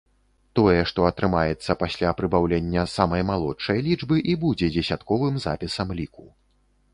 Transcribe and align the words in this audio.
Тое, 0.59 0.77
што 0.91 1.03
атрымаецца 1.09 1.75
пасля 1.83 2.13
прыбаўлення 2.21 2.85
самай 2.95 3.25
малодшай 3.31 3.83
лічбы, 3.89 4.15
і 4.33 4.37
будзе 4.47 4.71
дзесятковым 4.79 5.39
запісам 5.45 5.95
ліку. 6.01 6.25